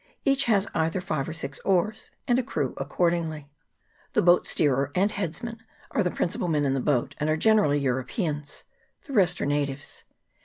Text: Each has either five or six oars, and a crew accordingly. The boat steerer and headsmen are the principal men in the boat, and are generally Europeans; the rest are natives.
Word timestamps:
Each 0.25 0.45
has 0.45 0.67
either 0.73 0.99
five 0.99 1.29
or 1.29 1.33
six 1.33 1.59
oars, 1.59 2.09
and 2.27 2.39
a 2.39 2.43
crew 2.43 2.73
accordingly. 2.77 3.51
The 4.13 4.23
boat 4.23 4.47
steerer 4.47 4.91
and 4.95 5.11
headsmen 5.11 5.59
are 5.91 6.01
the 6.01 6.09
principal 6.09 6.47
men 6.47 6.65
in 6.65 6.73
the 6.73 6.79
boat, 6.79 7.13
and 7.19 7.29
are 7.29 7.37
generally 7.37 7.77
Europeans; 7.77 8.63
the 9.05 9.13
rest 9.13 9.39
are 9.41 9.45
natives. 9.45 10.03